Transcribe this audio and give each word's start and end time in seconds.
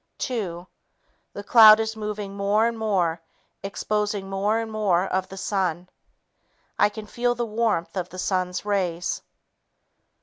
Two... 0.17 0.65
The 1.33 1.43
cloud 1.43 1.79
is 1.79 1.95
moving 1.95 2.33
more 2.35 2.65
and 2.65 2.75
more, 2.75 3.21
exposing 3.61 4.31
more 4.31 4.57
and 4.57 4.71
more 4.71 5.05
of 5.05 5.29
the 5.29 5.37
sun. 5.37 5.89
I 6.79 6.89
can 6.89 7.05
feel 7.05 7.35
the 7.35 7.45
warmth 7.45 7.95
of 7.95 8.09
the 8.09 8.17
sun's 8.17 8.65
rays. 8.65 9.21